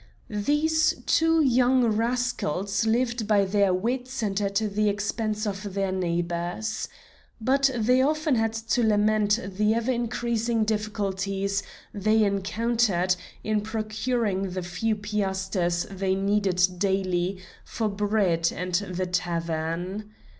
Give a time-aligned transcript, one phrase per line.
[0.43, 6.89] These two young rascals lived by their wits and at the expense of their neighbors.
[7.39, 11.61] But they often had to lament the ever increasing difficulties
[11.93, 20.11] they encountered in procuring the few piasters they needed daily for bread and the tavern.